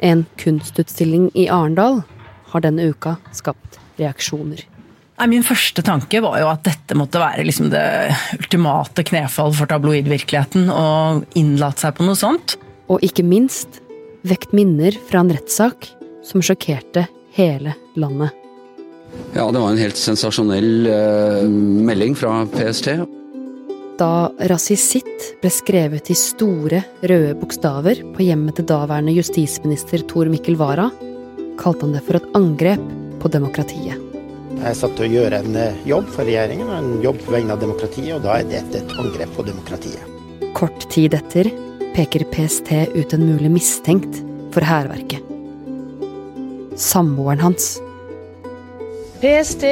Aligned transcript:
En 0.00 0.24
kunstutstilling 0.40 1.30
i 1.36 1.46
Arendal 1.52 2.00
har 2.50 2.64
denne 2.64 2.88
uka 2.90 3.16
skapt 3.36 3.78
reaksjoner. 4.00 4.64
Min 5.28 5.44
første 5.44 5.84
tanke 5.84 6.22
var 6.24 6.38
jo 6.40 6.48
at 6.48 6.64
dette 6.64 6.96
måtte 6.96 7.20
være 7.20 7.44
liksom 7.44 7.68
det 7.72 7.84
ultimate 8.38 9.04
knefall 9.10 9.52
for 9.52 9.68
tabloidvirkeligheten, 9.68 10.70
å 10.72 11.20
innlate 11.36 11.84
seg 11.84 11.98
på 11.98 12.06
noe 12.08 12.16
sånt. 12.16 12.56
Og 12.88 13.04
ikke 13.04 13.26
minst 13.28 13.82
vekt 14.24 14.54
minner 14.56 14.96
fra 15.10 15.20
en 15.20 15.32
rettssak 15.32 15.90
som 16.24 16.40
sjokkerte 16.44 17.04
hele 17.36 17.76
landet. 18.00 18.32
Ja, 19.34 19.50
det 19.52 19.60
var 19.60 19.74
en 19.74 19.80
helt 19.80 19.98
sensasjonell 20.00 20.88
uh, 20.88 21.44
melding 21.84 22.16
fra 22.16 22.46
PST. 22.54 22.94
Da 24.00 24.30
rasisitt 24.48 25.34
ble 25.42 25.50
skrevet 25.52 26.08
i 26.08 26.14
store, 26.16 26.78
røde 27.04 27.34
bokstaver 27.36 27.98
på 28.14 28.24
hjemmet 28.24 28.56
til 28.56 28.64
daværende 28.70 29.12
justisminister 29.12 30.00
Tor 30.08 30.30
Mikkel 30.32 30.56
Wara, 30.56 30.86
kalte 31.60 31.84
han 31.84 31.92
det 31.92 32.00
for 32.06 32.16
et 32.16 32.30
angrep 32.38 32.86
på 33.20 33.28
demokratiet. 33.34 34.00
Jeg 34.60 34.78
satt 34.78 34.96
til 34.96 35.04
å 35.04 35.10
gjøre 35.18 35.42
en 35.44 35.58
eh, 35.60 35.82
jobb 35.88 36.08
for 36.14 36.24
regjeringen, 36.24 36.72
en 36.72 37.04
jobb 37.04 37.20
på 37.26 37.34
vegne 37.36 37.52
av 37.52 37.60
demokratiet, 37.60 38.14
og 38.16 38.24
da 38.24 38.38
er 38.38 38.48
dette 38.48 38.80
et 38.80 38.96
angrep 39.00 39.36
på 39.36 39.44
demokratiet. 39.44 40.48
Kort 40.56 40.88
tid 40.92 41.18
etter 41.20 41.52
peker 41.92 42.24
PST 42.32 42.72
ut 42.96 43.14
en 43.16 43.28
mulig 43.28 43.52
mistenkt 43.52 44.22
for 44.56 44.64
hærverket. 44.64 45.20
Samboeren 46.80 47.44
hans. 47.44 47.74
PST 49.20 49.64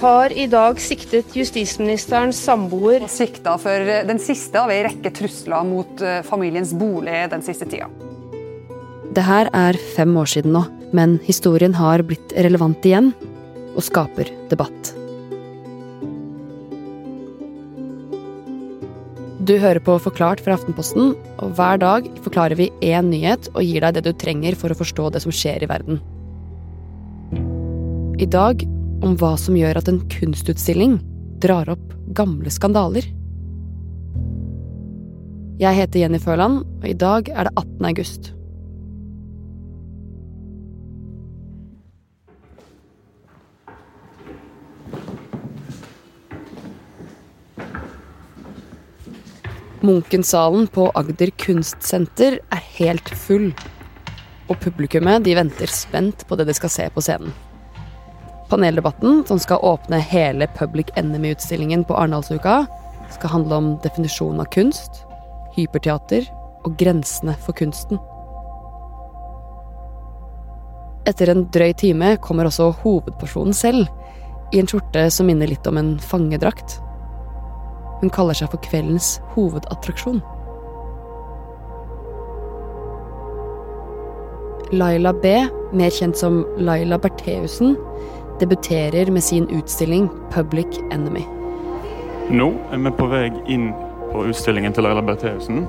har 0.00 0.32
i 0.34 0.48
dag 0.50 0.80
siktet 0.82 1.36
justisministerens 1.38 2.38
samboer. 2.42 3.04
Sikta 3.06 3.52
for 3.62 3.90
den 4.08 4.18
siste 4.18 4.58
av 4.58 4.72
ei 4.74 4.80
rekke 4.88 5.12
trusler 5.14 5.66
mot 5.68 6.00
eh, 6.02 6.18
familiens 6.26 6.72
bolig 6.74 7.20
den 7.30 7.44
siste 7.46 7.68
tida. 7.70 7.86
Det 9.14 9.22
her 9.22 9.50
er 9.54 9.78
fem 9.94 10.16
år 10.18 10.26
siden 10.32 10.50
nå, 10.56 10.64
men 10.90 11.14
historien 11.22 11.76
har 11.78 12.02
blitt 12.08 12.34
relevant 12.34 12.82
igjen 12.90 13.12
og 13.76 13.84
skaper 13.86 14.32
debatt. 14.50 14.90
Du 19.38 19.54
hører 19.62 19.78
på 19.78 19.94
Forklart 20.02 20.42
fra 20.42 20.56
Aftenposten, 20.58 21.14
og 21.38 21.52
hver 21.54 21.78
dag 21.78 22.08
forklarer 22.24 22.58
vi 22.58 22.66
én 22.82 23.12
nyhet 23.12 23.46
og 23.54 23.62
gir 23.62 23.86
deg 23.86 23.94
det 24.00 24.08
du 24.08 24.18
trenger 24.18 24.58
for 24.58 24.74
å 24.74 24.80
forstå 24.82 25.12
det 25.14 25.22
som 25.22 25.30
skjer 25.30 25.62
i 25.62 25.70
verden. 25.70 26.02
I 28.18 28.26
dag 28.26 28.66
om 29.04 29.14
hva 29.18 29.34
som 29.38 29.56
gjør 29.58 29.78
at 29.80 29.88
en 29.90 30.00
kunstutstilling 30.12 30.98
drar 31.42 31.70
opp 31.70 31.94
gamle 32.18 32.50
skandaler. 32.50 33.06
Jeg 35.58 35.74
heter 35.74 36.04
Jenny 36.04 36.20
Førland, 36.22 36.62
og 36.82 36.86
i 36.86 36.94
dag 36.94 37.30
er 37.34 37.48
det 37.48 37.54
18. 37.58 37.86
august. 37.90 38.32
Munkensalen 49.82 50.66
på 50.74 50.88
Agder 50.98 51.30
kunstsenter 51.38 52.40
er 52.42 52.64
helt 52.78 53.10
full. 53.14 53.52
Og 54.50 54.58
publikummet 54.62 55.22
de 55.26 55.36
venter 55.38 55.70
spent 55.70 56.26
på 56.26 56.38
det 56.38 56.48
de 56.48 56.56
skal 56.58 56.72
se 56.74 56.88
på 56.94 57.04
scenen. 57.04 57.34
Paneldebatten, 58.48 59.24
som 59.28 59.38
skal 59.38 59.60
åpne 59.62 59.98
hele 60.00 60.46
Public 60.56 60.86
Enemy-utstillingen 60.96 61.84
på 61.84 61.96
Arendalsuka, 61.96 62.66
skal 63.10 63.30
handle 63.30 63.54
om 63.54 63.68
definisjonen 63.84 64.40
av 64.40 64.48
kunst, 64.52 65.04
hyperteater 65.56 66.24
og 66.64 66.76
grensene 66.80 67.34
for 67.44 67.56
kunsten. 67.58 68.00
Etter 71.08 71.30
en 71.32 71.46
drøy 71.52 71.72
time 71.80 72.14
kommer 72.24 72.48
også 72.48 72.70
hovedpersonen 72.82 73.56
selv, 73.56 73.88
i 74.52 74.60
en 74.60 74.68
skjorte 74.68 75.10
som 75.12 75.28
minner 75.28 75.48
litt 75.50 75.66
om 75.68 75.76
en 75.80 75.94
fangedrakt. 76.00 76.78
Hun 78.00 78.12
kaller 78.12 78.36
seg 78.36 78.48
for 78.52 78.64
kveldens 78.64 79.18
hovedattraksjon. 79.34 80.22
Laila 84.72 85.14
B, 85.16 85.32
mer 85.72 85.92
kjent 85.92 86.16
som 86.20 86.42
Laila 86.60 86.98
Bertheussen, 87.00 87.76
debuterer 88.40 89.10
med 89.12 89.24
sin 89.24 89.48
utstilling 89.50 90.08
Public 90.34 90.80
Enemy. 90.92 91.24
Nå 92.30 92.50
er 92.72 92.82
vi 92.84 92.94
på 92.98 93.08
vei 93.10 93.28
inn 93.48 93.70
på 94.10 94.26
utstillingen 94.28 94.74
til 94.76 94.86
Laila 94.86 95.04
Bertheussen. 95.04 95.64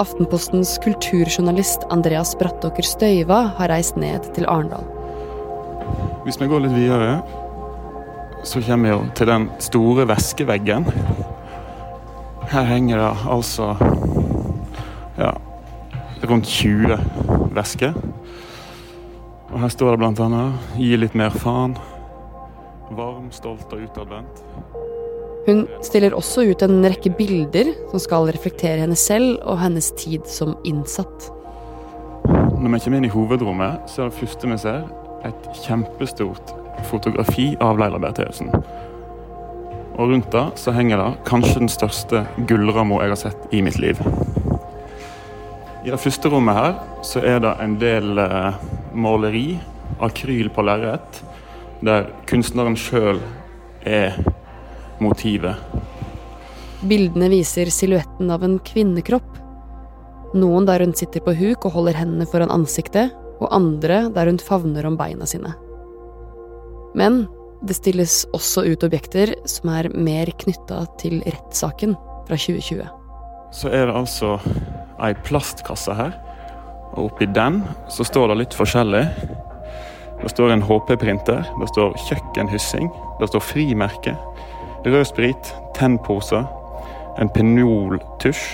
Aftenpostens 0.00 0.74
kulturjournalist 0.84 1.86
Andreas 1.94 2.34
Brattåker 2.40 2.86
Støyva 2.86 3.44
har 3.58 3.70
reist 3.70 3.96
ned 4.00 4.26
til 4.34 4.48
Arendal. 4.50 4.84
Hvis 6.24 6.40
vi 6.40 6.48
går 6.50 6.64
litt 6.64 6.76
videre 6.76 7.18
så 8.44 8.60
kommer 8.62 8.88
vi 8.88 8.92
jo 8.92 9.04
til 9.16 9.28
den 9.28 9.46
store 9.62 10.04
veskeveggen. 10.08 10.84
Her 12.52 12.66
henger 12.68 13.00
det 13.00 13.12
altså 13.32 13.70
ja, 15.16 15.30
rundt 16.28 16.46
20 16.46 16.98
vesker. 17.56 17.96
Og 19.54 19.60
her 19.62 19.70
står 19.70 19.94
det 19.94 20.00
blant 20.02 20.20
annet 20.20 20.70
'Gi 20.74 20.96
litt 20.98 21.14
mer 21.14 21.30
faen'. 21.30 21.76
Varm, 22.90 23.30
stolt 23.30 23.70
og 23.72 23.84
utadvendt. 23.86 24.42
Hun 25.46 25.68
stiller 25.82 26.16
også 26.16 26.42
ut 26.50 26.62
en 26.62 26.82
rekke 26.82 27.12
bilder 27.14 27.70
som 27.92 28.02
skal 28.02 28.26
reflektere 28.34 28.82
henne 28.82 28.98
selv 28.98 29.38
og 29.44 29.60
hennes 29.62 29.92
tid 29.94 30.26
som 30.26 30.56
innsatt. 30.64 31.30
Når 32.26 32.72
vi 32.72 32.80
kommer 32.80 32.98
inn 32.98 33.06
i 33.06 33.12
hovedrommet, 33.14 33.86
så 33.86 34.02
er 34.02 34.10
det 34.10 34.18
første 34.18 34.50
vi 34.50 34.58
ser, 34.58 34.84
et 35.24 35.48
kjempestort 35.62 36.54
fotografi 36.90 37.54
av 37.60 37.78
Leila 37.78 38.00
Bertheussen. 38.02 38.50
Og 39.94 40.10
rundt 40.10 40.32
det 40.32 40.46
så 40.58 40.74
henger 40.74 40.98
det 40.98 41.10
kanskje 41.28 41.60
den 41.62 41.70
største 41.70 42.24
gullramma 42.48 43.02
jeg 43.04 43.14
har 43.14 43.20
sett 43.20 43.52
i 43.54 43.62
mitt 43.62 43.78
liv. 43.78 44.00
I 45.84 45.92
det 45.92 46.00
første 46.00 46.28
rommet 46.32 46.56
her 46.56 46.80
så 47.04 47.20
er 47.20 47.38
det 47.44 47.54
en 47.60 47.76
del 47.78 48.18
eh, 48.18 48.56
maleri, 48.94 49.58
akryl 50.02 50.50
på 50.54 50.64
lerret, 50.64 51.20
der 51.84 52.08
kunstneren 52.28 52.76
sjøl 52.78 53.20
er 53.84 54.16
motivet. 55.02 55.58
Bildene 56.84 57.30
viser 57.32 57.70
silhuetten 57.72 58.30
av 58.32 58.44
en 58.44 58.58
kvinnekropp. 58.64 59.40
Noen 60.34 60.66
der 60.68 60.82
hun 60.84 60.94
sitter 60.96 61.22
på 61.24 61.34
huk 61.38 61.64
og 61.68 61.76
holder 61.78 62.00
hendene 62.00 62.26
foran 62.28 62.52
ansiktet, 62.52 63.14
og 63.40 63.50
andre 63.54 64.06
der 64.14 64.30
hun 64.30 64.40
favner 64.42 64.86
om 64.88 64.98
beina 64.98 65.26
sine. 65.28 65.54
Men 66.94 67.24
det 67.64 67.78
stilles 67.78 68.22
også 68.36 68.66
ut 68.68 68.84
objekter 68.86 69.32
som 69.48 69.72
er 69.72 69.88
mer 69.96 70.30
knytta 70.42 70.84
til 71.00 71.20
rettssaken 71.24 71.96
fra 72.28 72.38
2020. 72.38 72.84
Så 73.54 73.70
er 73.70 73.88
det 73.88 73.96
altså 73.96 74.36
ei 75.02 75.14
plastkasse 75.26 75.94
her, 75.96 76.14
og 76.94 77.08
oppi 77.08 77.26
den 77.34 77.62
så 77.92 78.06
står 78.06 78.30
det 78.30 78.40
litt 78.42 78.56
forskjellig. 78.56 79.04
Det 80.22 80.30
står 80.32 80.54
en 80.54 80.64
HP-printer, 80.64 81.42
det 81.60 81.68
står 81.72 81.96
kjøkkenhyssing, 82.06 82.88
det 83.20 83.28
står 83.28 83.44
frimerke, 83.44 84.14
rød 84.86 85.04
sprit, 85.10 85.50
tennposer, 85.76 86.46
en 87.20 87.30
Penol-tusj. 87.34 88.44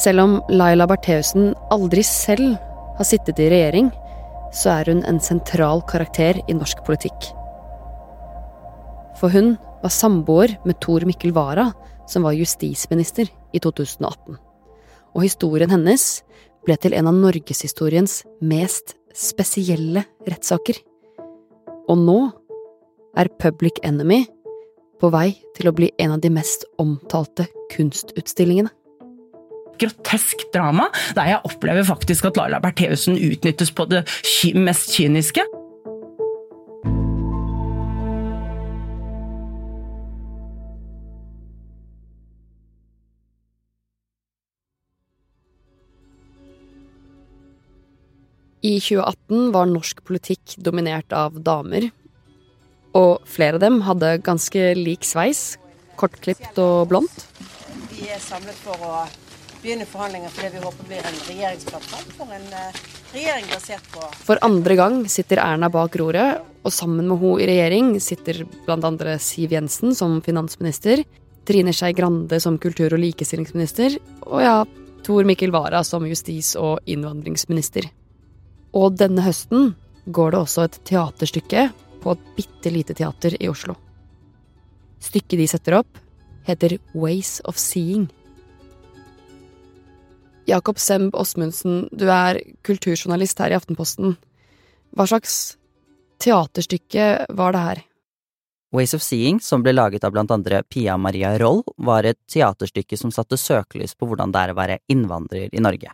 Selv 0.00 0.24
om 0.24 0.36
Laila 0.52 0.86
Bertheussen 0.88 1.54
aldri 1.72 2.04
selv 2.06 2.56
har 2.98 3.08
sittet 3.08 3.40
i 3.42 3.48
regjering, 3.52 3.90
så 4.52 4.80
er 4.80 4.90
hun 4.90 5.02
en 5.06 5.20
sentral 5.22 5.82
karakter 5.88 6.40
i 6.48 6.56
norsk 6.56 6.82
politikk. 6.86 7.30
For 9.20 9.32
hun 9.32 9.54
var 9.82 9.92
samboer 9.94 10.56
med 10.66 10.80
Tor 10.82 11.04
Mikkel 11.08 11.34
Wara, 11.36 11.70
som 12.08 12.24
var 12.26 12.38
justisminister 12.38 13.28
i 13.52 13.60
2018. 13.62 14.38
Og 15.14 15.24
historien 15.26 15.70
hennes 15.72 16.22
ble 16.66 16.76
til 16.80 16.94
en 16.96 17.08
av 17.10 17.16
norgeshistoriens 17.16 18.20
mest 18.40 18.94
spesielle 19.16 20.04
rettssaker. 20.28 20.78
Og 21.90 21.98
nå 21.98 22.18
er 23.18 23.32
Public 23.42 23.80
Enemy 23.82 24.22
på 25.00 25.08
vei 25.10 25.32
til 25.56 25.70
å 25.70 25.74
bli 25.74 25.88
en 25.98 26.14
av 26.14 26.20
de 26.22 26.30
mest 26.32 26.66
omtalte 26.78 27.48
kunstutstillingene 27.72 28.70
grotesk 29.80 30.44
drama, 30.54 30.90
der 31.16 31.30
jeg 31.30 31.40
opplever 31.48 31.86
faktisk 31.88 32.28
at 32.28 32.36
Laila 32.36 32.60
Bertheussen 32.60 33.16
utnyttes 33.16 33.72
på 33.72 33.86
det 33.90 34.04
mest 34.54 34.92
kyniske. 34.96 35.44
I 48.70 48.76
2018 48.78 49.50
var 49.54 49.66
norsk 49.66 50.02
politikk 50.06 50.54
dominert 50.62 51.10
av 51.16 51.40
damer. 51.42 51.88
Og 52.94 53.24
flere 53.26 53.58
av 53.58 53.64
dem 53.64 53.80
hadde 53.86 54.18
ganske 54.26 54.62
lik 54.78 55.06
sveis, 55.06 55.56
kortklipt 55.98 56.58
og 56.62 56.90
blondt. 56.90 57.26
Vi 57.94 58.06
er 58.10 58.22
samlet 58.22 58.58
for 58.62 58.78
å 58.86 59.02
begynne 59.60 59.86
forhandlinger 59.88 60.32
fordi 60.32 60.54
vi 60.54 60.62
håper 60.64 60.88
blir 60.88 61.04
en 61.04 61.18
regjeringsplattform 61.26 62.14
for 62.16 62.32
en 62.36 62.46
eh, 62.56 62.78
regjering 63.12 63.48
basert 63.50 63.90
på 63.92 64.06
For 64.24 64.40
andre 64.46 64.76
gang 64.78 64.96
sitter 65.12 65.42
Erna 65.42 65.68
bak 65.72 65.98
roret, 66.00 66.40
og 66.64 66.72
sammen 66.72 67.08
med 67.08 67.20
henne 67.20 67.44
i 67.44 67.48
regjering 67.50 67.92
sitter 68.00 68.44
andre 68.70 69.18
Siv 69.20 69.52
Jensen 69.56 69.96
som 69.96 70.20
finansminister, 70.24 71.04
Trine 71.48 71.74
Skei 71.76 71.92
Grande 71.96 72.40
som 72.40 72.58
kultur- 72.62 72.94
og 72.94 73.02
likestillingsminister, 73.02 73.98
og 74.28 74.44
ja, 74.44 74.58
Tor 75.04 75.28
Mikkel 75.28 75.52
Wara 75.52 75.82
som 75.84 76.04
justis- 76.08 76.56
og 76.60 76.78
innvandringsminister. 76.88 77.88
Og 78.76 78.94
denne 78.98 79.24
høsten 79.24 79.74
går 80.06 80.32
det 80.34 80.40
også 80.40 80.66
et 80.66 80.78
teaterstykke 80.86 81.66
på 82.00 82.14
et 82.14 82.30
bitte 82.36 82.72
lite 82.72 82.96
teater 82.96 83.34
i 83.40 83.50
Oslo. 83.50 83.74
Stykket 85.00 85.38
de 85.40 85.48
setter 85.48 85.78
opp, 85.80 85.98
heter 86.46 86.78
Ways 86.94 87.40
of 87.48 87.58
Seeing. 87.58 88.08
Jakob 90.48 90.78
Semb 90.82 91.14
Åsmundsen, 91.14 91.86
du 91.92 92.08
er 92.10 92.40
kulturjournalist 92.66 93.38
her 93.42 93.52
i 93.52 93.58
Aftenposten. 93.58 94.16
Hva 94.96 95.06
slags 95.06 95.36
teaterstykke 96.20 97.06
var 97.38 97.54
det 97.54 97.62
her? 97.64 97.82
Ways 98.74 98.94
of 98.94 99.02
Seeing, 99.02 99.40
som 99.42 99.64
ble 99.64 99.74
laget 99.74 100.04
av 100.06 100.14
blant 100.14 100.30
andre 100.30 100.62
Pia 100.62 100.96
Maria 100.98 101.32
Roll, 101.38 101.64
var 101.76 102.06
et 102.06 102.18
teaterstykke 102.30 102.98
som 102.98 103.10
satte 103.14 103.38
søkelys 103.38 103.96
på 103.98 104.06
hvordan 104.06 104.30
det 104.34 104.42
er 104.44 104.52
å 104.52 104.58
være 104.58 104.78
innvandrer 104.90 105.50
i 105.50 105.62
Norge. 105.62 105.90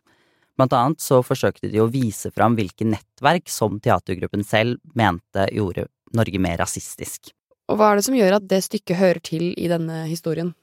Blant 0.57 0.73
annet 0.73 1.03
så 1.05 1.21
forsøkte 1.25 1.69
de 1.73 1.83
å 1.83 1.91
vise 1.93 2.31
fram 2.33 2.57
hvilke 2.57 2.87
nettverk 2.89 3.51
som 3.53 3.81
teatergruppen 3.83 4.45
selv 4.47 4.81
mente 4.97 5.49
gjorde 5.53 5.89
Norge 6.17 6.41
mer 6.41 6.61
rasistisk. 6.63 7.33
Og 7.69 7.81
hva 7.81 7.91
er 7.91 7.99
det 7.99 8.07
som 8.07 8.17
gjør 8.17 8.39
at 8.39 8.47
det 8.49 8.63
stykket 8.65 9.01
hører 9.01 9.21
til 9.27 9.51
i 9.59 9.69
denne 9.69 10.05
historien? 10.07 10.55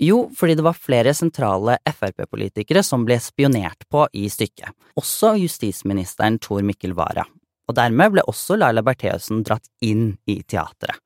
Jo, 0.00 0.30
fordi 0.36 0.54
det 0.56 0.64
var 0.64 0.78
flere 0.78 1.12
sentrale 1.16 1.76
Frp-politikere 1.84 2.82
som 2.86 3.02
ble 3.04 3.18
spionert 3.20 3.84
på 3.92 4.06
i 4.16 4.28
stykket, 4.32 4.72
også 4.96 5.34
justisministeren 5.42 6.38
Tor 6.40 6.62
Mikkel 6.64 6.94
Wara, 6.96 7.26
og 7.68 7.76
dermed 7.76 8.14
ble 8.14 8.24
også 8.30 8.56
Laila 8.56 8.84
Bertheussen 8.86 9.42
dratt 9.44 9.68
inn 9.84 10.14
i 10.30 10.38
teatret. 10.40 10.96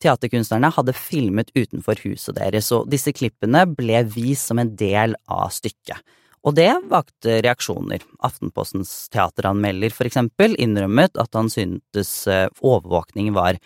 Teaterkunstnerne 0.00 0.70
hadde 0.72 0.96
filmet 0.96 1.50
utenfor 1.52 2.00
huset 2.06 2.38
deres, 2.38 2.70
og 2.72 2.88
disse 2.88 3.12
klippene 3.12 3.66
ble 3.68 4.00
vist 4.08 4.48
som 4.48 4.62
en 4.62 4.72
del 4.72 5.12
av 5.28 5.50
stykket. 5.52 6.00
Og 6.40 6.56
det 6.56 6.70
vakte 6.88 7.40
reaksjoner. 7.44 8.00
Aftenpostens 8.24 9.10
teateranmelder, 9.12 9.92
for 9.92 10.08
eksempel, 10.08 10.56
innrømmet 10.56 11.18
at 11.20 11.36
han 11.36 11.50
syntes 11.52 12.24
overvåkning 12.26 12.60
overvåkningen 12.64 13.36
var 13.36 13.58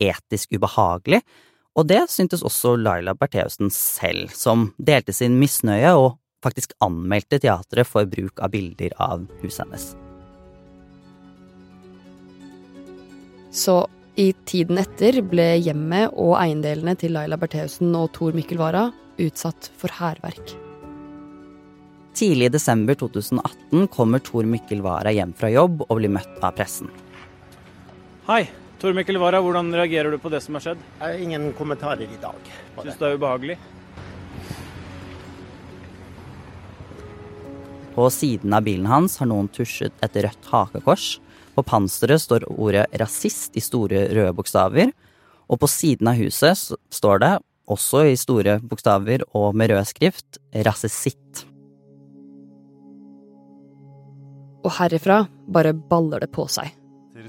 etisk 0.00 0.56
ubehagelig, 0.56 1.20
og 1.76 1.88
det 1.88 2.02
syntes 2.12 2.42
også 2.44 2.74
Laila 2.76 3.14
Bertheussen 3.16 3.70
selv, 3.72 4.32
som 4.36 4.70
delte 4.76 5.14
sin 5.16 5.38
misnøye 5.40 5.92
og 5.96 6.16
faktisk 6.44 6.74
anmeldte 6.84 7.38
teatret 7.40 7.88
for 7.88 8.08
bruk 8.08 8.42
av 8.42 8.52
bilder 8.52 8.96
av 9.00 9.24
huset 9.44 9.64
hennes. 9.64 9.86
Så 13.52 13.84
i 14.20 14.32
tiden 14.48 14.80
etter 14.80 15.20
ble 15.24 15.54
hjemmet 15.60 16.12
og 16.16 16.34
eiendelene 16.40 16.96
til 17.00 17.16
Laila 17.16 17.38
Bertheussen 17.40 17.94
og 17.96 18.10
Tor 18.16 18.36
Mikkel 18.36 18.60
Wara 18.60 18.90
utsatt 19.20 19.70
for 19.78 19.92
hærverk. 20.00 20.56
Tidlig 22.14 22.46
i 22.46 22.52
desember 22.52 22.94
2018 22.94 23.86
kommer 23.88 24.20
Tor 24.20 24.44
Mikkel 24.44 24.82
Wara 24.84 25.12
hjem 25.14 25.32
fra 25.32 25.48
jobb 25.48 25.86
og 25.86 25.96
blir 25.96 26.12
møtt 26.12 26.42
av 26.44 26.52
pressen. 26.58 26.90
Hei, 28.26 28.44
Tor 28.82 28.92
Mikkel 28.96 29.16
Wara, 29.22 29.40
hvordan 29.40 29.72
reagerer 29.72 30.12
du 30.12 30.18
på 30.20 30.30
det 30.32 30.42
som 30.44 30.58
har 30.58 30.64
skjedd? 30.64 30.82
Ingen 31.24 31.52
kommentarer 31.56 32.04
i 32.04 32.20
dag. 32.20 32.50
Syns 32.82 32.98
du 32.98 33.04
det 33.04 33.08
er 33.08 33.16
ubehagelig? 33.16 33.56
På 37.94 38.08
siden 38.12 38.52
av 38.56 38.64
bilen 38.66 38.88
hans 38.88 39.18
har 39.20 39.28
noen 39.28 39.48
tusjet 39.52 39.96
et 40.04 40.18
rødt 40.24 40.50
hakekors. 40.52 41.06
På 41.54 41.64
panseret 41.64 42.20
står 42.20 42.46
ordet 42.48 42.86
'rasist' 42.92 43.56
i 43.56 43.60
store 43.60 44.08
røde 44.12 44.32
bokstaver. 44.36 44.92
Og 45.48 45.60
på 45.60 45.68
siden 45.68 46.08
av 46.08 46.16
huset 46.16 46.76
står 46.90 47.18
det, 47.20 47.34
også 47.68 48.04
i 48.08 48.16
store 48.16 48.60
bokstaver 48.60 49.24
og 49.32 49.54
med 49.54 49.70
rød 49.70 49.86
skrift, 49.92 50.38
'rasisitt'. 50.52 51.51
Og 54.62 54.70
herifra 54.78 55.24
bare 55.50 55.72
baller 55.74 56.20
det 56.24 56.32
på 56.34 56.46
seg. 56.50 56.70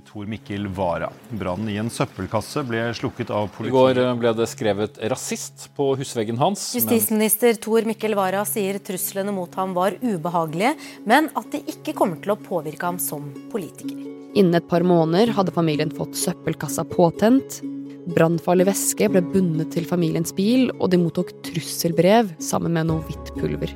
Tor 0.07 0.25
Mikkel 0.25 0.65
Wara. 0.73 1.09
Brannen 1.29 1.69
i 1.69 1.77
en 1.77 1.89
søppelkasse 1.93 2.63
ble 2.67 2.81
slukket 2.97 3.29
av 3.33 3.51
I 3.63 3.69
går 3.71 3.99
eh, 4.01 4.13
ble 4.17 4.31
det 4.35 4.47
skrevet 4.49 4.97
'rasist' 4.97 5.67
på 5.77 5.95
husveggen 5.99 6.37
hans. 6.37 6.73
men- 6.73 6.81
Justisminister 6.81 7.53
Tor 7.61 7.81
Mikkel 7.85 8.15
Wara 8.15 8.43
sier 8.45 8.79
truslene 8.79 9.31
mot 9.31 9.53
ham 9.55 9.73
var 9.73 9.91
ubehagelige, 10.01 10.75
men 11.05 11.29
at 11.35 11.49
de 11.51 11.61
ikke 11.61 11.93
kommer 11.93 12.21
til 12.21 12.33
å 12.33 12.41
påvirke 12.41 12.81
ham 12.83 12.97
som 12.99 13.31
politiker. 13.51 13.95
Innen 14.35 14.55
et 14.55 14.67
par 14.67 14.81
måneder 14.81 15.31
hadde 15.31 15.53
familien 15.53 15.91
fått 15.91 16.17
søppelkassa 16.17 16.83
påtent. 16.89 17.61
Brannfarlig 18.07 18.65
væske 18.65 19.09
ble 19.09 19.21
bundet 19.21 19.71
til 19.71 19.85
familiens 19.85 20.33
bil, 20.35 20.71
og 20.81 20.89
de 20.89 20.97
mottok 20.97 21.31
trusselbrev 21.43 22.33
sammen 22.39 22.73
med 22.73 22.87
noe 22.87 23.03
hvitt 23.07 23.31
pulver. 23.37 23.69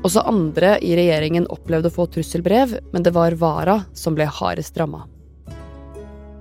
Også 0.00 0.22
andre 0.24 0.78
i 0.80 0.94
regjeringen 0.96 1.44
opplevde 1.52 1.90
å 1.90 1.92
få 1.92 2.06
trusselbrev, 2.08 2.78
men 2.92 3.04
det 3.04 3.12
var 3.12 3.36
Wara 3.36 3.82
som 3.92 4.14
ble 4.16 4.24
hardest 4.24 4.78
ramma. 4.80 5.04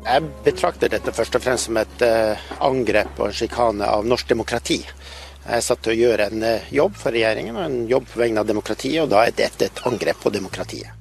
Jeg 0.05 0.29
betrakter 0.45 0.91
dette 0.93 1.11
først 1.11 1.35
og 1.35 1.43
fremst 1.43 1.67
som 1.67 1.77
et 1.77 2.05
eh, 2.05 2.39
angrep 2.63 3.19
og 3.19 3.27
en 3.27 3.35
sjikane 3.35 3.83
av 3.83 4.07
norsk 4.07 4.31
demokrati. 4.31 4.79
Jeg 4.79 5.57
er 5.57 5.65
satt 5.65 5.83
til 5.83 5.91
å 5.91 5.97
gjøre 5.99 6.29
en 6.31 6.47
eh, 6.47 6.71
jobb 6.71 6.95
for 6.95 7.11
regjeringen 7.11 7.59
og 7.59 7.65
en 7.65 7.77
jobb 7.91 8.07
på 8.13 8.23
vegne 8.23 8.39
av 8.39 8.47
demokratiet, 8.47 9.03
og 9.03 9.11
da 9.11 9.25
er 9.27 9.35
dette 9.35 9.67
et 9.67 9.83
angrep 9.91 10.23
på 10.23 10.31
demokratiet. 10.31 10.95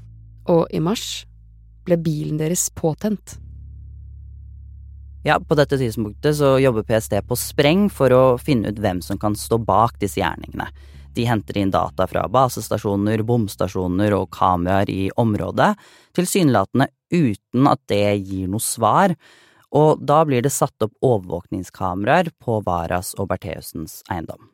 Og 0.51 0.67
i 0.75 0.83
mars 0.83 1.07
ble 1.87 1.97
bilen 2.03 2.43
deres 2.43 2.67
påtent. 2.75 3.39
Ja, 5.23 5.39
på 5.39 5.55
dette 5.59 5.79
tidspunktet 5.79 6.41
så 6.41 6.57
jobber 6.59 6.83
PST 6.89 7.21
på 7.29 7.39
spreng 7.39 7.87
for 7.93 8.11
å 8.15 8.23
finne 8.43 8.73
ut 8.73 8.83
hvem 8.83 8.99
som 9.05 9.19
kan 9.21 9.39
stå 9.39 9.63
bak 9.63 10.01
disse 10.03 10.19
gjerningene. 10.19 10.73
De 11.19 11.25
henter 11.27 11.57
inn 11.59 11.73
data 11.75 12.07
fra 12.07 12.29
basestasjoner, 12.31 13.25
bomstasjoner 13.27 14.15
og 14.15 14.29
kameraer 14.37 14.91
i 14.93 15.09
området, 15.19 15.73
tilsynelatende 16.15 16.87
uten 17.11 17.67
at 17.67 17.83
det 17.91 18.05
gir 18.23 18.47
noe 18.53 18.63
svar, 18.63 19.17
og 19.75 20.05
da 20.07 20.21
blir 20.29 20.47
det 20.47 20.55
satt 20.55 20.87
opp 20.87 20.95
overvåkningskameraer 21.03 22.31
på 22.39 22.61
Varas 22.67 23.17
og 23.19 23.33
Bertheussens 23.33 23.99
eiendom. 24.07 24.47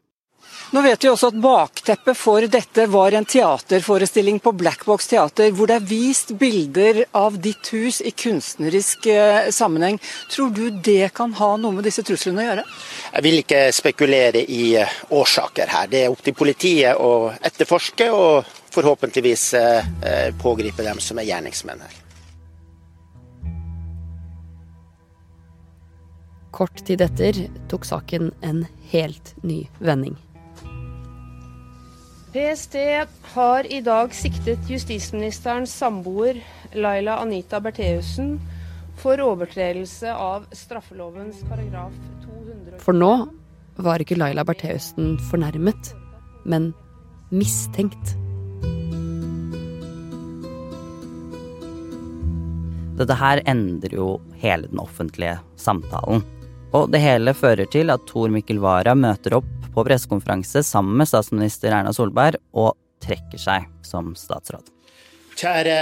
Nå 0.74 0.80
vet 0.82 1.04
vi 1.04 1.08
også 1.10 1.28
at 1.30 1.36
bakteppet 1.38 2.18
for 2.18 2.44
dette 2.50 2.86
var 2.90 3.14
en 3.14 3.26
teaterforestilling 3.28 4.40
på 4.42 4.52
Blackbox 4.58 5.06
teater, 5.12 5.52
hvor 5.54 5.70
det 5.70 5.76
er 5.76 5.86
vist 5.86 6.32
bilder 6.40 7.04
av 7.14 7.36
ditt 7.38 7.68
hus 7.70 8.00
i 8.02 8.10
kunstnerisk 8.10 9.06
eh, 9.12 9.50
sammenheng. 9.54 10.00
Tror 10.32 10.50
du 10.50 10.70
det 10.74 11.12
kan 11.14 11.36
ha 11.38 11.52
noe 11.60 11.76
med 11.76 11.86
disse 11.86 12.02
truslene 12.02 12.42
å 12.42 12.48
gjøre? 12.48 12.66
Jeg 13.12 13.26
vil 13.28 13.38
ikke 13.44 13.62
spekulere 13.76 14.42
i 14.42 14.74
eh, 14.80 14.98
årsaker 15.14 15.70
her. 15.76 15.92
Det 15.92 16.02
er 16.02 16.10
opp 16.10 16.24
til 16.26 16.34
politiet 16.34 16.98
å 16.98 17.30
etterforske 17.38 18.10
og 18.10 18.54
forhåpentligvis 18.74 19.46
eh, 19.60 20.32
pågripe 20.42 20.82
dem 20.82 20.98
som 20.98 21.22
er 21.22 21.30
gjerningsmenn 21.30 21.86
her. 21.86 22.00
Kort 26.54 26.86
tid 26.86 27.02
etter 27.02 27.44
tok 27.70 27.86
saken 27.86 28.30
en 28.42 28.66
helt 28.90 29.34
ny 29.42 29.64
vending. 29.78 30.18
PST 32.34 32.74
har 33.22 33.66
i 33.72 33.78
dag 33.80 34.14
siktet 34.14 34.66
justisministerens 34.66 35.70
samboer 35.70 36.40
Laila 36.74 37.20
Anita 37.22 37.60
Bertheussen 37.62 38.40
for 38.98 39.22
overtredelse 39.22 40.10
av 40.10 40.48
straffelovens 40.50 41.44
paragraf 41.46 41.94
200 42.24 42.80
For 42.82 42.98
nå 42.98 43.12
var 43.86 44.02
ikke 44.02 44.18
Laila 44.18 44.42
Bertheussen 44.48 45.14
fornærmet, 45.30 45.92
men 46.42 46.72
mistenkt. 47.30 48.16
Dette 52.98 53.22
her 53.22 53.46
endrer 53.46 53.94
jo 53.94 54.08
hele 54.42 54.72
den 54.72 54.82
offentlige 54.82 55.38
samtalen. 55.54 56.26
Og 56.74 56.90
det 56.90 56.98
hele 56.98 57.30
fører 57.38 57.70
til 57.70 57.94
at 57.94 58.10
Tor 58.10 58.34
Mikkel 58.34 58.58
Wara 58.58 58.98
møter 58.98 59.38
opp 59.38 59.63
på 59.74 59.84
pressekonferanse 59.86 60.62
sammen 60.62 60.96
med 61.00 61.10
statsminister 61.10 61.74
Erna 61.74 61.92
Solberg 61.92 62.38
og 62.54 62.76
trekker 63.02 63.40
seg 63.40 63.66
som 63.84 64.14
statsråd. 64.18 64.70
Kjære 65.34 65.76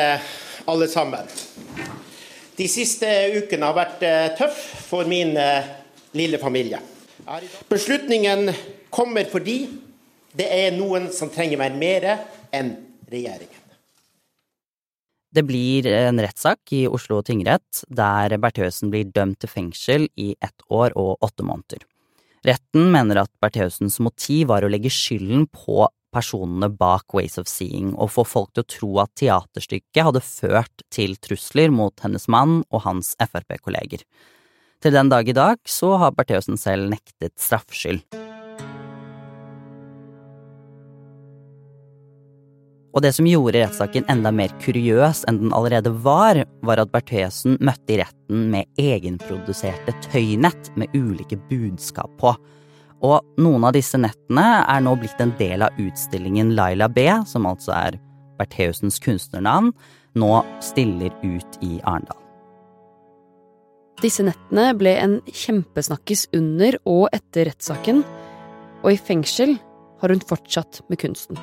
alle 0.72 0.88
sammen. 0.88 1.28
De 2.56 2.68
siste 2.70 3.08
ukene 3.36 3.68
har 3.68 3.76
vært 3.76 4.04
eh, 4.06 4.28
tøff 4.38 4.58
for 4.88 5.08
min 5.08 5.36
eh, 5.40 5.68
lille 6.16 6.40
familie. 6.40 6.80
Beslutningen 7.70 8.50
kommer 8.92 9.28
fordi 9.30 9.58
det 10.36 10.48
er 10.48 10.74
noen 10.74 11.10
som 11.14 11.30
trenger 11.32 11.60
meg 11.60 11.76
mer 11.78 12.08
enn 12.52 12.74
regjeringen. 13.12 13.58
Det 15.32 15.44
blir 15.48 15.86
en 15.88 16.20
rettssak 16.20 16.74
i 16.76 16.82
Oslo 16.88 17.22
tingrett 17.24 17.84
der 17.88 18.34
Bertheussen 18.40 18.90
blir 18.92 19.08
dømt 19.08 19.40
til 19.40 19.48
fengsel 19.48 20.10
i 20.20 20.34
ett 20.44 20.66
år 20.68 20.92
og 21.00 21.24
åtte 21.24 21.46
måneder. 21.46 21.86
Retten 22.42 22.90
mener 22.90 23.20
at 23.22 23.30
Bertheussens 23.42 24.00
motiv 24.02 24.48
var 24.50 24.64
å 24.64 24.70
legge 24.70 24.90
skylden 24.90 25.46
på 25.54 25.84
personene 26.12 26.68
bak 26.68 27.14
Ways 27.16 27.38
of 27.40 27.48
Seeing 27.48 27.92
og 27.94 28.10
få 28.16 28.24
folk 28.28 28.50
til 28.52 28.64
å 28.64 28.70
tro 28.74 28.90
at 29.04 29.14
teaterstykket 29.20 30.02
hadde 30.08 30.24
ført 30.26 30.84
til 30.92 31.14
trusler 31.22 31.72
mot 31.72 31.94
hennes 32.04 32.26
mann 32.28 32.60
og 32.70 32.84
hans 32.88 33.14
Frp-kolleger. 33.22 34.02
Til 34.82 34.98
den 34.98 35.12
dag 35.12 35.28
i 35.30 35.36
dag 35.38 35.62
så 35.68 35.94
har 36.02 36.16
Bertheussen 36.18 36.58
selv 36.58 36.90
nektet 36.90 37.38
straffskyld. 37.38 38.02
Og 42.92 43.00
det 43.00 43.14
som 43.16 43.26
gjorde 43.28 43.56
rettssaken 43.62 44.04
enda 44.12 44.30
mer 44.34 44.52
kuriøs 44.60 45.22
enn 45.28 45.38
den 45.46 45.52
allerede 45.56 45.94
var, 46.04 46.42
var 46.66 46.82
at 46.82 46.92
Bertheussen 46.92 47.56
møtte 47.64 47.94
i 47.94 48.00
retten 48.02 48.50
med 48.52 48.68
egenproduserte 48.80 49.94
tøynett 50.10 50.68
med 50.76 50.92
ulike 50.92 51.38
budskap 51.48 52.12
på. 52.20 52.34
Og 53.02 53.40
noen 53.40 53.64
av 53.66 53.72
disse 53.74 53.98
nettene 53.98 54.44
er 54.68 54.82
nå 54.84 54.92
blitt 55.00 55.20
en 55.24 55.32
del 55.40 55.64
av 55.64 55.80
utstillingen 55.80 56.52
Laila 56.58 56.90
B, 56.92 57.08
som 57.26 57.48
altså 57.48 57.72
er 57.78 57.98
Bertheussens 58.38 59.00
kunstnernavn, 59.02 59.72
nå 60.14 60.32
stiller 60.60 61.14
ut 61.24 61.58
i 61.64 61.78
Arendal. 61.80 62.18
Disse 64.02 64.24
nettene 64.26 64.72
ble 64.76 64.96
en 64.98 65.16
kjempesnakkis 65.30 66.26
under 66.36 66.76
og 66.90 67.06
etter 67.14 67.48
rettssaken, 67.48 68.04
og 68.82 68.92
i 68.92 69.00
fengsel 69.00 69.56
har 70.02 70.12
hun 70.12 70.24
fortsatt 70.26 70.82
med 70.90 71.00
kunsten. 71.00 71.38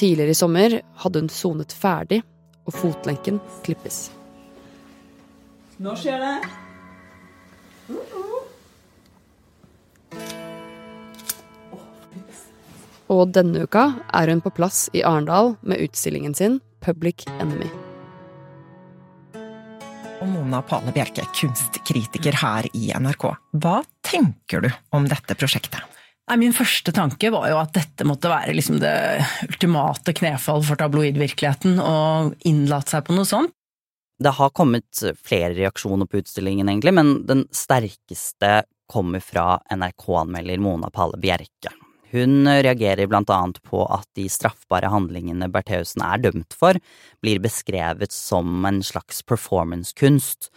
Tidligere 0.00 0.30
i 0.30 0.34
sommer 0.34 0.80
hadde 0.96 1.20
hun 1.20 1.26
sonet 1.28 1.74
ferdig, 1.76 2.22
og 2.64 2.72
fotlenken 2.72 3.36
klippes. 3.66 4.06
Nå 5.76 5.92
skjer 6.00 6.22
det. 6.24 6.36
Og 13.12 13.28
denne 13.36 13.66
uka 13.68 13.84
er 14.16 14.32
hun 14.32 14.40
på 14.40 14.54
plass 14.56 14.86
i 14.96 15.04
Arendal 15.04 15.52
med 15.60 15.84
utstillingen 15.84 16.32
sin 16.32 16.62
Public 16.80 17.28
Enemy. 17.36 17.68
Mona 20.24 20.64
Pale 20.64 20.96
Bjerke, 20.96 21.28
kunstkritiker 21.36 22.40
her 22.40 22.72
i 22.72 22.88
NRK. 22.96 23.34
Hva 23.60 23.82
tenker 24.00 24.64
du 24.64 24.72
om 24.96 25.12
dette 25.12 25.36
prosjektet? 25.36 25.99
Nei, 26.30 26.36
Min 26.44 26.52
første 26.54 26.92
tanke 26.94 27.32
var 27.34 27.48
jo 27.50 27.56
at 27.58 27.72
dette 27.74 28.04
måtte 28.06 28.30
være 28.30 28.54
liksom 28.54 28.76
det 28.78 28.94
ultimate 29.48 30.14
knefall 30.14 30.62
for 30.62 30.78
tabloidvirkeligheten, 30.78 31.80
å 31.82 32.30
innlate 32.46 32.94
seg 32.94 33.08
på 33.08 33.16
noe 33.16 33.26
sånt. 33.26 33.50
Det 34.20 34.36
har 34.36 34.52
kommet 34.54 35.00
flere 35.26 35.56
reaksjoner 35.56 36.06
på 36.06 36.20
utstillingen, 36.20 36.68
egentlig, 36.70 36.92
men 36.94 37.12
den 37.26 37.46
sterkeste 37.56 38.60
kommer 38.90 39.22
fra 39.24 39.56
NRK-anmelder 39.74 40.62
Mona 40.62 40.90
Palle 40.94 41.18
Bjerke. 41.18 41.72
Hun 42.12 42.46
reagerer 42.46 43.10
blant 43.10 43.30
annet 43.30 43.58
på 43.66 43.82
at 43.90 44.06
de 44.18 44.28
straffbare 44.30 44.90
handlingene 44.92 45.50
Bertheussen 45.50 46.04
er 46.06 46.22
dømt 46.22 46.54
for, 46.54 46.78
blir 47.22 47.42
beskrevet 47.42 48.14
som 48.14 48.66
en 48.70 48.82
slags 48.86 49.22
performancekunst, 49.26 50.50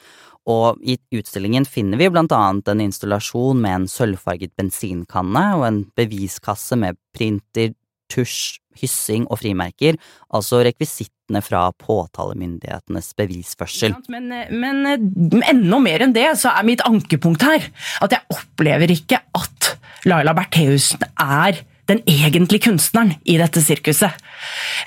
og 0.49 0.81
i 0.83 0.97
utstillingen 1.15 1.65
finner 1.69 1.99
vi 2.01 2.09
blant 2.11 2.33
annet 2.35 2.67
en 2.71 2.83
installasjon 2.83 3.61
med 3.63 3.77
en 3.77 3.87
sølvfarget 3.91 4.53
bensinkanne 4.59 5.45
og 5.59 5.65
en 5.69 5.79
beviskasse 5.95 6.77
med 6.79 6.99
printer, 7.15 7.71
tusj, 8.11 8.59
hyssing 8.81 9.27
og 9.31 9.39
frimerker, 9.41 9.97
altså 10.33 10.63
rekvisittene 10.65 11.41
fra 11.45 11.67
påtalemyndighetenes 11.79 13.11
bevisførsel. 13.17 13.95
Men, 14.11 14.31
men 14.51 15.43
enda 15.45 15.79
mer 15.81 16.03
enn 16.05 16.15
det, 16.15 16.27
så 16.41 16.55
er 16.57 16.67
mitt 16.67 16.83
ankepunkt 16.87 17.45
her 17.45 17.69
at 18.03 18.15
jeg 18.17 18.33
opplever 18.33 18.91
ikke 18.93 19.21
at 19.37 19.75
Laila 20.09 20.33
Bertheussen 20.35 21.05
er 21.21 21.61
den 21.91 22.01
egentlige 22.07 22.69
kunstneren 22.69 23.13
i 23.27 23.37
dette 23.39 23.61
sirkuset. 23.63 24.15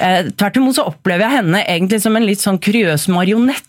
Eh, 0.01 0.29
tvert 0.33 0.59
imot 0.59 0.79
så 0.79 0.87
opplever 0.89 1.27
jeg 1.27 1.39
henne 1.41 1.63
egentlig 1.65 2.01
som 2.05 2.17
en 2.17 2.25
litt 2.25 2.43
sånn 2.43 2.61
kuriøs 2.63 3.09
marionett 3.13 3.69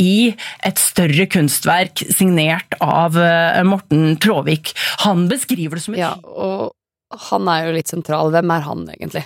i 0.00 0.32
et 0.66 0.80
større 0.80 1.26
kunstverk 1.30 2.04
signert 2.14 2.76
av 2.84 3.18
eh, 3.18 3.62
Morten 3.66 4.16
Tråvik. 4.20 4.74
Han 5.06 5.28
beskriver 5.30 5.78
det 5.78 5.84
som 5.84 5.96
et 5.96 6.02
Ja, 6.02 6.14
og 6.20 6.72
han 7.30 7.50
er 7.50 7.68
jo 7.68 7.76
litt 7.78 7.90
sentral. 7.90 8.32
Hvem 8.34 8.54
er 8.54 8.66
han 8.66 8.84
egentlig? 8.94 9.24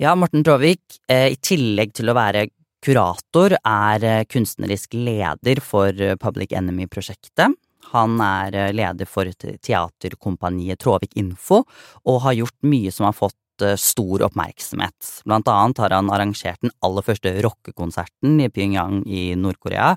Ja, 0.00 0.14
Morten 0.18 0.44
Tråvik, 0.46 0.82
eh, 1.08 1.32
i 1.34 1.38
tillegg 1.40 1.94
til 1.96 2.10
å 2.10 2.16
være 2.16 2.48
kurator, 2.84 3.56
er 3.60 4.08
eh, 4.08 4.24
kunstnerisk 4.28 4.96
leder 4.98 5.62
for 5.64 5.92
Public 6.20 6.52
Enemy-prosjektet. 6.56 7.54
Han 7.94 8.18
er 8.24 8.72
leder 8.74 9.06
for 9.06 9.28
teaterkompaniet 9.38 10.80
Tråvik 10.82 11.12
Info, 11.20 11.62
og 12.08 12.22
har 12.24 12.38
gjort 12.40 12.56
mye 12.66 12.90
som 12.92 13.06
har 13.06 13.14
fått 13.14 13.36
stor 13.78 14.24
oppmerksomhet. 14.26 15.10
Blant 15.28 15.48
annet 15.50 15.80
har 15.82 15.94
han 15.94 16.10
arrangert 16.10 16.60
den 16.64 16.72
aller 16.84 17.04
første 17.06 17.32
rockekonserten 17.44 18.40
i 18.42 18.48
Pyongyang 18.50 19.02
i 19.06 19.22
Nord-Korea, 19.38 19.92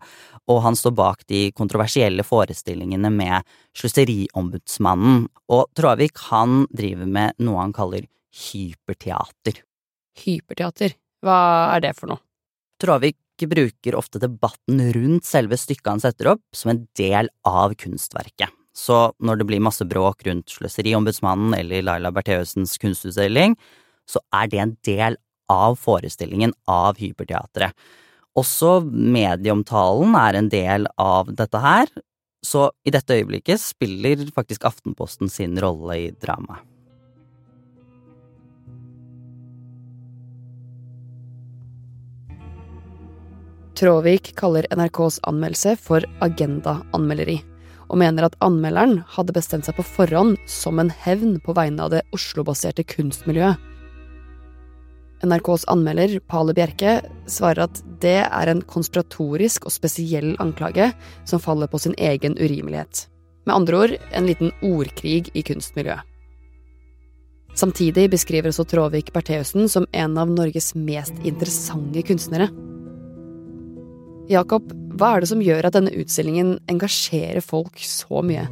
og 0.51 0.61
han 0.65 0.77
står 0.77 0.95
bak 0.97 1.25
de 1.31 1.47
kontroversielle 1.57 2.25
forestillingene 2.27 3.11
med 3.13 3.47
Slusseriombudsmannen. 3.77 5.25
Og 5.49 5.65
Tråvik 5.77 6.21
han 6.29 6.65
driver 6.69 7.09
med 7.17 7.39
noe 7.41 7.63
han 7.63 7.75
kaller 7.75 8.05
hyperteater. 8.47 9.63
Hyperteater? 10.21 10.97
Hva 11.25 11.39
er 11.75 11.87
det 11.87 11.95
for 11.97 12.13
noe? 12.13 12.21
Tråvik 12.81 13.17
bruker 13.45 13.97
ofte 13.97 14.21
debatten 14.21 14.81
rundt 14.95 15.25
selve 15.25 15.57
stykket 15.57 15.91
han 15.91 16.01
setter 16.01 16.33
opp, 16.33 16.41
som 16.55 16.73
en 16.73 16.85
del 16.97 17.29
av 17.45 17.75
kunstverket. 17.77 18.49
Så 18.77 18.97
når 19.17 19.39
det 19.39 19.47
blir 19.49 19.63
masse 19.63 19.85
bråk 19.89 20.21
rundt 20.27 20.53
Sløseriombudsmannen 20.53 21.55
eller 21.57 21.85
Laila 21.85 22.11
Bertheussens 22.13 22.75
kunstutstilling, 22.77 23.55
så 24.05 24.21
er 24.37 24.51
det 24.51 24.61
en 24.61 24.75
del 24.85 25.17
av 25.51 25.79
forestillingen 25.81 26.53
av 26.69 26.99
Hyperteatret. 27.01 27.73
Også 28.37 28.77
medieomtalen 28.85 30.13
er 30.19 30.37
en 30.37 30.51
del 30.53 30.85
av 31.01 31.33
dette 31.33 31.61
her, 31.63 31.89
så 32.45 32.69
i 32.85 32.93
dette 32.93 33.17
øyeblikket 33.17 33.63
spiller 33.63 34.21
faktisk 34.35 34.67
Aftenposten 34.69 35.31
sin 35.31 35.57
rolle 35.57 35.97
i 35.97 36.09
dramaet. 36.21 36.61
Tråvik 43.77 44.31
kaller 44.37 44.65
NRKs 44.73 45.19
anmeldelse 45.29 45.75
for 45.77 46.05
agendaanmelderi, 46.25 47.35
og 47.87 47.99
mener 48.01 48.27
at 48.27 48.35
anmelderen 48.43 48.99
hadde 49.15 49.35
bestemt 49.35 49.67
seg 49.67 49.77
på 49.77 49.85
forhånd 49.85 50.37
som 50.49 50.79
en 50.81 50.91
hevn 51.05 51.37
på 51.43 51.55
vegne 51.57 51.85
av 51.85 51.93
det 51.95 52.03
Oslo-baserte 52.15 52.85
kunstmiljøet. 52.87 53.57
NRKs 55.25 55.63
anmelder, 55.71 56.19
Pale 56.29 56.53
Bjerke, 56.53 56.99
svarer 57.25 57.65
at 57.65 57.79
det 58.03 58.19
er 58.27 58.51
en 58.51 58.61
konspiratorisk 58.61 59.65
og 59.65 59.73
spesiell 59.73 60.35
anklage 60.43 60.91
som 61.25 61.41
faller 61.41 61.69
på 61.71 61.81
sin 61.81 61.95
egen 61.97 62.37
urimelighet. 62.37 63.07
Med 63.47 63.55
andre 63.55 63.79
ord 63.81 63.95
en 63.97 64.29
liten 64.29 64.53
ordkrig 64.61 65.31
i 65.33 65.43
kunstmiljøet. 65.47 66.05
Samtidig 67.57 68.11
beskriver 68.13 68.51
også 68.51 68.67
Tråvik 68.69 69.09
Bertheussen 69.15 69.65
som 69.71 69.87
en 69.89 70.17
av 70.21 70.29
Norges 70.29 70.75
mest 70.77 71.15
interessante 71.25 72.03
kunstnere. 72.05 72.51
Jakob, 74.29 74.69
hva 74.97 75.13
er 75.13 75.23
det 75.23 75.29
som 75.29 75.43
gjør 75.43 75.67
at 75.67 75.75
denne 75.77 75.93
utstillingen 75.93 76.57
engasjerer 76.71 77.43
folk 77.45 77.77
så 77.85 78.23
mye? 78.25 78.47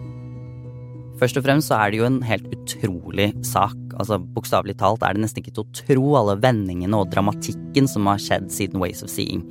Først 1.20 1.40
og 1.40 1.46
fremst 1.46 1.72
så 1.72 1.78
er 1.80 1.92
det 1.92 2.02
jo 2.02 2.08
en 2.10 2.20
helt 2.28 2.48
utrolig 2.52 3.30
sak. 3.48 3.76
Altså 3.96 4.20
Bokstavelig 4.20 4.76
talt 4.82 5.04
er 5.06 5.16
det 5.16 5.24
nesten 5.24 5.42
ikke 5.42 5.54
til 5.56 5.64
å 5.64 5.78
tro 5.80 6.18
alle 6.20 6.36
vendingene 6.44 7.00
og 7.00 7.14
dramatikken 7.14 7.88
som 7.88 8.10
har 8.12 8.20
skjedd 8.22 8.52
siden 8.52 8.84
Ways 8.84 9.04
of 9.06 9.12
Seeing. 9.14 9.46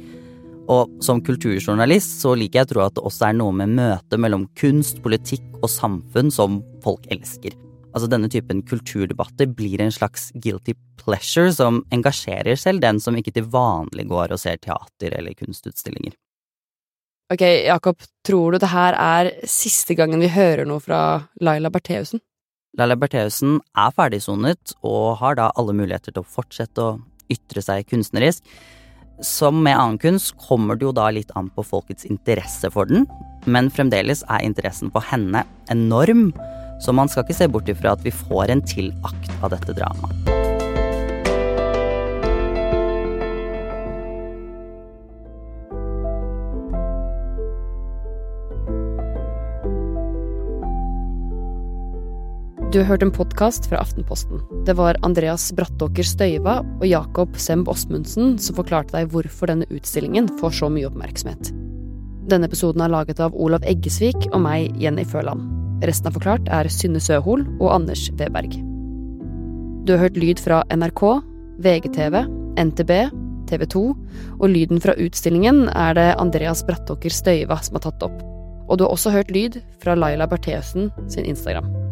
Og 0.73 0.93
som 1.05 1.21
kulturjournalist 1.25 2.21
så 2.23 2.35
liker 2.37 2.61
jeg 2.61 2.69
å 2.69 2.73
tro 2.73 2.85
at 2.85 2.97
det 2.97 3.05
også 3.05 3.29
er 3.31 3.39
noe 3.41 3.53
med 3.57 3.75
møtet 3.77 4.21
mellom 4.21 4.47
kunst, 4.61 5.01
politikk 5.05 5.45
og 5.63 5.73
samfunn 5.73 6.33
som 6.33 6.61
folk 6.85 7.09
elsker. 7.13 7.57
Altså 7.95 8.11
Denne 8.11 8.29
typen 8.33 8.61
kulturdebatter 8.67 9.49
blir 9.55 9.81
en 9.81 9.93
slags 9.95 10.31
guilty 10.35 10.75
pleasure 11.01 11.53
som 11.55 11.83
engasjerer 11.95 12.59
selv 12.61 12.83
den 12.85 13.01
som 13.01 13.17
ikke 13.17 13.37
til 13.37 13.49
vanlig 13.53 14.09
går 14.11 14.35
og 14.35 14.41
ser 14.41 14.61
teater 14.61 15.17
eller 15.17 15.37
kunstutstillinger. 15.39 16.17
Ok, 17.35 17.43
Jakob, 17.67 17.99
tror 18.23 18.55
du 18.55 18.61
det 18.63 18.71
her 18.71 18.95
er 18.95 19.33
siste 19.51 19.97
gangen 19.99 20.23
vi 20.23 20.31
hører 20.31 20.69
noe 20.69 20.83
fra 20.83 21.01
Laila 21.43 21.71
Bertheussen? 21.73 22.23
Laila 22.79 22.95
Bertheussen 22.99 23.57
er 23.75 23.91
ferdigsonet 23.97 24.75
og 24.87 25.17
har 25.19 25.39
da 25.41 25.49
alle 25.59 25.75
muligheter 25.75 26.15
til 26.15 26.23
å 26.23 26.31
fortsette 26.37 26.85
å 26.85 26.93
ytre 27.33 27.65
seg 27.65 27.89
kunstnerisk. 27.91 28.47
Som 29.25 29.65
med 29.67 29.75
annen 29.75 29.99
kunst 30.03 30.37
kommer 30.47 30.79
det 30.79 30.87
jo 30.87 30.95
da 30.95 31.09
litt 31.15 31.35
an 31.39 31.51
på 31.55 31.67
folkets 31.67 32.07
interesse 32.07 32.71
for 32.75 32.87
den, 32.91 33.09
men 33.47 33.71
fremdeles 33.71 34.23
er 34.29 34.47
interessen 34.47 34.95
for 34.95 35.07
henne 35.11 35.43
enorm, 35.75 36.29
så 36.83 36.95
man 36.95 37.11
skal 37.11 37.27
ikke 37.27 37.41
se 37.41 37.51
bort 37.51 37.71
ifra 37.71 37.97
at 37.99 38.07
vi 38.07 38.15
får 38.15 38.55
en 38.55 38.67
til 38.75 38.95
akt 39.07 39.31
av 39.41 39.57
dette 39.57 39.75
dramaet. 39.75 40.44
Du 52.75 52.81
har 52.81 52.89
hørt 52.89 53.03
en 53.03 53.13
podkast 53.15 53.69
fra 53.71 53.79
Aftenposten. 53.79 54.41
Det 54.67 54.75
var 54.75 54.97
Andreas 55.07 55.45
Brattåker 55.55 56.03
Støyva 56.03 56.57
og 56.81 56.83
Jakob 56.83 57.37
Semb 57.39 57.69
Osmundsen 57.71 58.33
som 58.43 58.57
forklarte 58.57 58.97
deg 58.97 59.13
hvorfor 59.13 59.47
denne 59.47 59.69
utstillingen 59.71 60.27
får 60.41 60.57
så 60.59 60.71
mye 60.75 60.89
oppmerksomhet. 60.89 61.53
Denne 62.33 62.49
episoden 62.51 62.83
er 62.83 62.91
laget 62.91 63.23
av 63.23 63.37
Olav 63.39 63.63
Eggesvik 63.63 64.27
og 64.33 64.43
meg, 64.43 64.75
Jenny 64.83 65.05
Føland. 65.07 65.47
Resten 65.87 66.11
av 66.11 66.19
Forklart 66.19 66.51
er 66.51 66.67
Synne 66.67 66.99
Søhol 66.99 67.47
og 67.61 67.71
Anders 67.77 68.09
Weberg. 68.19 68.59
Du 69.87 69.95
har 69.95 70.09
hørt 70.09 70.19
lyd 70.19 70.43
fra 70.43 70.65
NRK, 70.75 71.05
VGTV, 71.63 72.25
NTB, 72.59 72.93
TV 73.53 73.69
2, 73.71 73.85
og 74.41 74.47
lyden 74.51 74.83
fra 74.83 74.99
utstillingen 74.99 75.69
er 75.71 75.95
det 75.95 76.11
Andreas 76.19 76.67
Brattåker 76.67 77.15
Støyva 77.23 77.63
som 77.63 77.79
har 77.79 77.87
tatt 77.87 78.11
opp. 78.11 78.19
Og 78.67 78.83
du 78.83 78.89
har 78.89 78.99
også 78.99 79.15
hørt 79.15 79.31
lyd 79.31 79.63
fra 79.79 79.95
Laila 79.95 80.27
Bertheussen 80.27 80.91
sin 81.07 81.31
Instagram. 81.31 81.84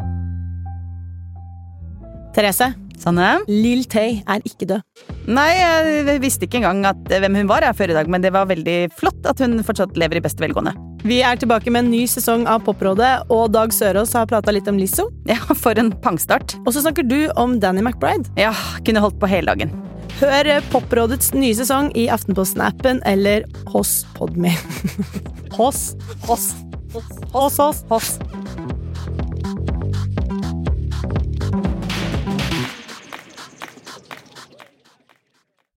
Therese. 2.33 2.73
Sanne? 3.03 3.41
Lill 3.49 3.83
Tay 3.89 4.21
er 4.29 4.43
ikke 4.47 4.67
død. 4.69 4.83
Nei, 5.27 5.49
jeg 5.57 6.21
visste 6.23 6.47
ikke 6.47 6.61
engang 6.61 6.85
at, 6.93 7.01
hvem 7.09 7.35
hun 7.41 7.49
var 7.49 7.65
før 7.75 7.91
i 7.91 7.97
dag, 7.97 8.09
men 8.11 8.23
det 8.23 8.31
var 8.35 8.47
veldig 8.47 8.77
flott 8.95 9.27
at 9.27 9.41
hun 9.43 9.57
fortsatt 9.65 9.97
lever 9.99 10.19
i 10.19 10.23
beste 10.23 10.43
velgående. 10.43 10.75
Vi 11.03 11.19
er 11.25 11.39
tilbake 11.39 11.71
med 11.73 11.85
en 11.85 11.91
ny 11.91 12.05
sesong 12.07 12.45
av 12.47 12.63
Poprådet, 12.63 13.25
og 13.33 13.51
Dag 13.55 13.73
Sørås 13.75 14.13
har 14.15 14.29
prata 14.31 14.53
litt 14.55 14.69
om 14.71 14.79
Lizzo. 14.79 15.09
Ja, 15.27 15.39
for 15.51 15.79
en 15.79 15.91
pangstart. 16.03 16.55
Og 16.63 16.71
så 16.75 16.85
snakker 16.85 17.07
du 17.07 17.27
om 17.39 17.57
Danny 17.59 17.83
McBride. 17.83 18.31
Ja, 18.39 18.53
kunne 18.87 19.03
holdt 19.03 19.19
på 19.19 19.31
hele 19.31 19.51
dagen. 19.51 19.73
Hør 20.21 20.53
Poprådets 20.71 21.33
nye 21.35 21.55
sesong 21.57 21.91
i 21.99 22.07
Aftenposten-appen 22.13 23.03
eller 23.09 23.47
hos 23.73 24.03
Podme. 24.15 24.53
hos. 25.57 25.89
Hos. 26.29 26.53
Hos. 26.93 27.59
Hos. 27.59 27.83
hos. 27.89 28.15